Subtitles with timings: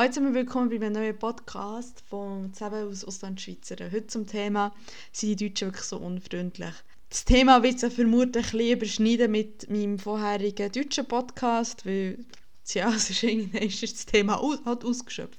[0.00, 3.76] Wir willkommen bei einem neuen Podcast von zusammen aus Auslandschweizer.
[3.92, 4.74] Heute zum Thema
[5.12, 6.72] «Sind die Deutschen wirklich so unfreundlich?»
[7.10, 12.24] Das Thema wird sich vermutlich ein überschneiden mit meinem vorherigen deutschen Podcast, weil
[12.72, 15.38] ja, es ist irgendwann ist das Thema aus, hat ausgeschöpft.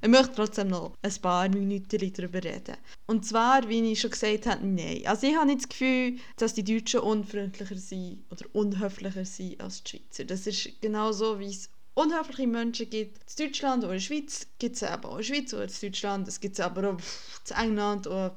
[0.00, 2.78] Ich möchte trotzdem noch ein paar Minuten darüber reden.
[3.06, 5.02] Und zwar, wie ich schon gesagt habe, nein.
[5.04, 9.82] Also ich habe nicht das Gefühl, dass die Deutschen unfreundlicher sind oder unhöflicher sind als
[9.82, 10.24] die Schweizer.
[10.24, 11.68] Das ist genauso, wie es
[11.98, 13.18] unhöfliche Menschen gibt.
[13.38, 16.28] In Deutschland oder in der Schweiz gibt es aber auch in Schweiz oder in Deutschland.
[16.28, 16.98] Es gibt es aber auch
[17.50, 18.36] in England oder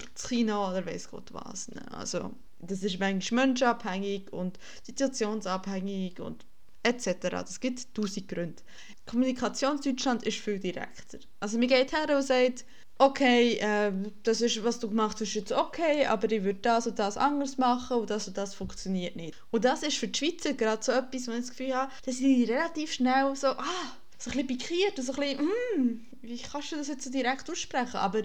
[0.00, 1.68] in China oder weiß Gott was.
[1.68, 1.82] Ne?
[1.92, 6.44] Also das ist manchmal menschenabhängig und situationsabhängig und
[6.82, 7.18] etc.
[7.30, 8.62] Das gibt tausend Gründe.
[8.90, 11.18] Die Kommunikation in Deutschland ist viel direkter.
[11.40, 12.64] Also man geht her und sagt,
[13.00, 16.86] okay, äh, das ist, was du gemacht hast, ist jetzt okay, aber ich würde das
[16.86, 19.34] und das anders machen und das und das funktioniert nicht.
[19.50, 22.18] Und das ist für die Schweizer gerade so etwas, wo ich das Gefühl habe, dass
[22.18, 26.38] sie relativ schnell so, ah, so ein bisschen pikiert und so ein bisschen, mm, wie
[26.38, 27.96] kannst du das jetzt so direkt aussprechen?
[27.96, 28.22] Aber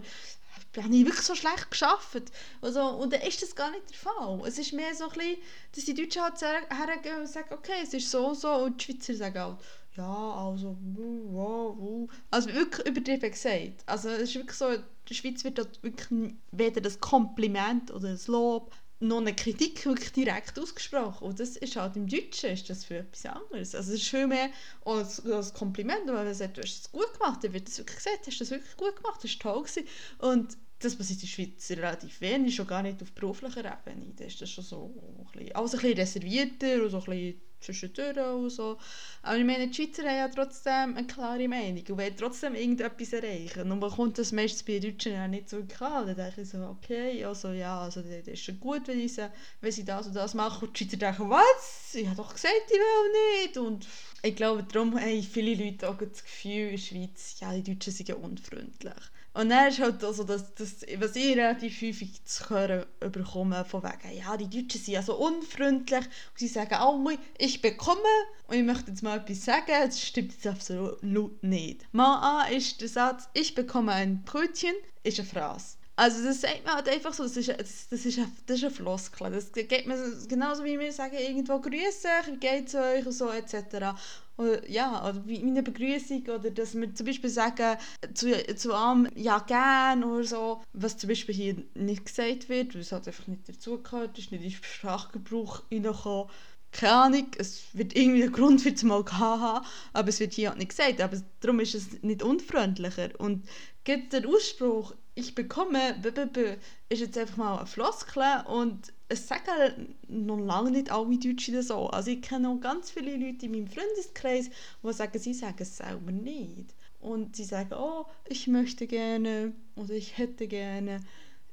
[0.83, 2.31] habe ich wirklich so schlecht geschafft.
[2.61, 4.41] Also, und dann ist das gar nicht der Fall.
[4.45, 5.37] Es ist mehr so ein bisschen,
[5.73, 8.85] dass die Deutschen halt hergehen und sagen, okay, es ist so und so und die
[8.85, 9.57] Schweizer sagen halt,
[9.95, 12.09] ja, also, wow, wow.
[12.29, 13.83] Also wirklich übertrieben gesagt.
[13.85, 18.11] Also es ist wirklich so, in der Schweiz wird dort wirklich weder das Kompliment oder
[18.11, 21.27] das Lob noch eine Kritik wirklich direkt ausgesprochen.
[21.27, 23.75] Und das ist halt im Deutschen ist das für etwas anderes.
[23.75, 24.49] Also es ist viel mehr
[24.85, 26.07] als, als Kompliment.
[26.07, 28.51] Wenn man sagt, du hast es gut gemacht, dann wird das wirklich gesagt, hast das
[28.51, 29.63] wirklich gut gemacht, das war toll.
[29.63, 29.87] Gewesen.
[30.19, 34.13] Und das passiert in der Schweiz relativ wenig, schon gar nicht auf beruflicher Ebene.
[34.15, 37.41] Da ist das schon so ein bisschen, alles ein bisschen reservierter und so ein bisschen
[37.65, 38.77] zwischendurch und so.
[39.21, 43.13] Aber ich meine, die Schweizer haben ja trotzdem eine klare Meinung und wollen trotzdem irgendetwas
[43.13, 43.71] erreichen.
[43.71, 46.07] Und man kommt das meistens bei Deutschen ja nicht so an.
[46.07, 49.17] Dann denke ich so, okay, also ja, also das ist schon gut, wenn, ich,
[49.61, 50.67] wenn sie das und das machen.
[50.67, 51.95] Und die Schweizer denken, was?
[51.95, 53.57] Ich habe doch gesagt, ich will nicht.
[53.57, 53.87] Und
[54.21, 57.93] ich glaube, darum haben viele Leute auch das Gefühl in der Schweiz, ja, die Deutschen
[57.93, 58.93] sind ja unfreundlich.
[59.35, 63.83] Und dann ist halt also das, das, was ich relativ häufig zu hören bekomme, von
[63.83, 68.01] wegen, ja, die Deutschen sind ja so unfreundlich und sie sagen alle, ich bekomme,
[68.47, 71.85] und ich möchte jetzt mal etwas sagen, das stimmt jetzt absolut nicht.
[71.93, 75.77] Mal an ist der Satz, ich bekomme ein Brötchen, ist eine Phrase.
[75.97, 78.63] Also das sagt man halt einfach so, das ist, das, das ist, eine, das ist
[78.65, 79.31] eine Floskel.
[79.31, 83.29] Das geht man genauso wie wir sagen, irgendwo grüßen, wie geht es euch und so
[83.29, 83.95] etc.
[84.35, 87.77] Oder, ja, oder wie eine Begrüßung oder dass wir zum Beispiel sagen
[88.13, 92.81] zu, zu einem ja gern oder so, was zum Beispiel hier nicht gesagt wird, weil
[92.81, 96.29] es halt einfach nicht dazugehört, ist nicht in Sprachgebrauch reingekommen.
[96.75, 100.59] Keine Ahnung, es wird irgendwie ein Grund für mal haben, aber es wird hier halt
[100.59, 100.99] nicht gesagt.
[100.99, 103.09] Aber darum ist es nicht unfreundlicher.
[103.17, 103.47] Und
[103.85, 106.57] gibt der Ausspruch ich bekomme, b -b -b
[106.89, 111.67] ist jetzt einfach mal eine Floskel und es sagen noch lange nicht alle Deutschen das
[111.67, 111.87] so.
[111.87, 114.49] Also ich kenne noch ganz viele Leute in meinem Freundeskreis,
[114.83, 116.75] die sagen, sie sagen es selber nicht.
[116.99, 120.99] Und sie sagen, oh, ich möchte gerne oder ich hätte gerne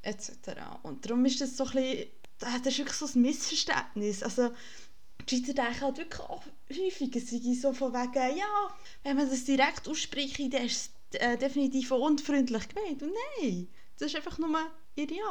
[0.02, 0.32] etc.
[0.82, 2.06] Und darum ist das so ein bisschen,
[2.38, 4.22] das ist wirklich so ein Missverständnis.
[4.24, 4.50] Also
[5.28, 7.30] die Schweizer denken halt wirklich auch häufig, es
[7.60, 12.68] so von wegen, ja, wenn man das direkt ausspricht, dann ist es äh, definitiv unfreundlich
[12.68, 13.02] gemeint.
[13.02, 13.68] Und nein,
[13.98, 14.48] das ist einfach nur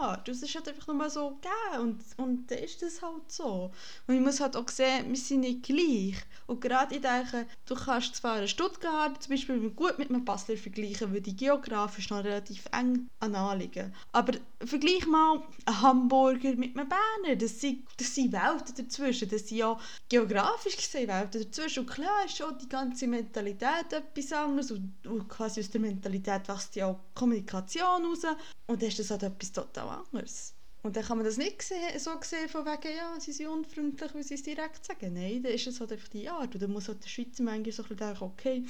[0.02, 0.28] Art.
[0.28, 3.72] Das ist halt einfach nur so gegeben und, und dann ist das halt so.
[4.08, 6.16] Und ich muss halt auch sehen, wir sind nicht gleich.
[6.48, 11.14] Und gerade ich denke, du kannst zwar Stuttgart zum Beispiel gut mit einem Basler vergleichen,
[11.14, 13.94] weil die geografisch noch relativ eng anliegen.
[14.12, 14.34] Aber
[14.66, 17.36] vergleich mal einen Hamburger mit einem Berner.
[17.36, 19.30] Das sind, das sind Welten dazwischen.
[19.30, 19.80] Das sind ja
[20.10, 21.82] geografisch gesehen Welten dazwischen.
[21.82, 26.48] Und klar ist schon die ganze Mentalität etwas anderes und, und quasi aus der Mentalität
[26.48, 28.26] wächst ja auch Kommunikation raus.
[28.68, 30.54] Und dann ist das halt etwas total anderes.
[30.84, 34.14] Und dann kann man das nicht sehen, so sehen, von wegen, ja, sie sind unfreundlich,
[34.16, 35.14] weil sie es direkt sagen.
[35.14, 36.56] Nein, dann ist es halt einfach die Art.
[36.56, 38.66] Und dann muss halt der Schweizer manchmal so ein bisschen denken, okay,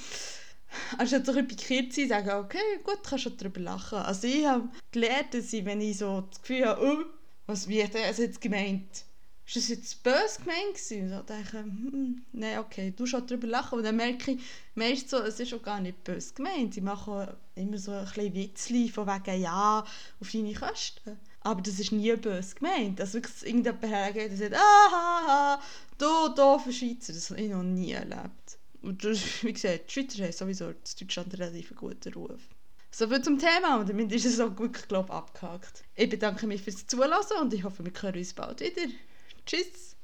[0.98, 3.98] anstatt so ein bisschen pikiert sein, sagen, okay, gut, kannst du darüber lachen.
[3.98, 7.04] Also ich habe gelernt, dass ich, wenn ich so das Gefühl habe, oh,
[7.46, 9.04] was wird er jetzt gemeint?
[9.46, 11.10] Ist das jetzt böse gemeint gewesen?
[11.10, 13.78] So denke ich, hm, nein, okay, du schon darüber lachen.
[13.78, 14.40] Und dann merke ich
[14.74, 16.76] meist so, es ist auch gar nicht böse gemeint.
[16.76, 19.84] Ich mache immer so ein bisschen Witzli von wegen, ja,
[20.20, 21.18] auf deine Kosten.
[21.40, 23.00] Aber das ist nie böse gemeint.
[23.00, 25.60] Dass wirklich irgendjemand hergeht und sagt, ah,
[25.98, 27.12] du, für Schweizer.
[27.12, 28.58] Das habe ich noch nie erlebt.
[28.80, 32.40] Und das, wie gesagt, die Schweizer haben sowieso in Deutschland relativ einen guten Ruf.
[32.94, 35.82] So viel zum Thema und damit ist es auch wirklich, glaube abgehakt.
[35.94, 38.82] Ich bedanke mich fürs Zuhören und ich hoffe, wir hören uns bald wieder.
[39.46, 39.96] Tschüss!